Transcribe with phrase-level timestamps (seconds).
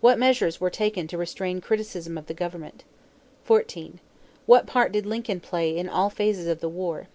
[0.00, 2.82] What measures were taken to restrain criticism of the government?
[3.44, 4.00] 14.
[4.46, 7.08] What part did Lincoln play in all phases of the war?